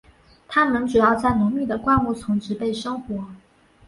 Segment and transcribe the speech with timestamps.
[0.47, 3.27] 它们主要在浓密的灌木丛植被生活。